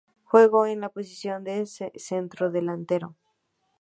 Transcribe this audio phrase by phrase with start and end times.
[0.23, 1.63] Jugó en la posición de
[1.95, 3.15] centrodelantero.